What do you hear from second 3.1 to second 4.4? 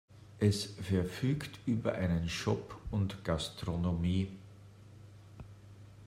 Gastronomie.